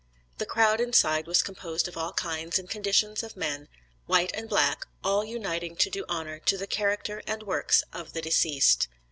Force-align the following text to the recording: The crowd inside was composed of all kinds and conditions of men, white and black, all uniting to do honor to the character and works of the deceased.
The 0.39 0.47
crowd 0.47 0.81
inside 0.81 1.27
was 1.27 1.43
composed 1.43 1.87
of 1.87 1.95
all 1.95 2.13
kinds 2.13 2.57
and 2.57 2.67
conditions 2.67 3.21
of 3.21 3.37
men, 3.37 3.67
white 4.07 4.31
and 4.33 4.49
black, 4.49 4.87
all 5.03 5.23
uniting 5.23 5.75
to 5.75 5.91
do 5.91 6.05
honor 6.09 6.39
to 6.39 6.57
the 6.57 6.65
character 6.65 7.21
and 7.27 7.43
works 7.43 7.83
of 7.93 8.13
the 8.13 8.21
deceased. 8.23 8.87